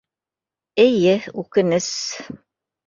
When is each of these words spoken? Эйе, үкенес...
Эйе, 0.85 1.13
үкенес... 1.43 1.89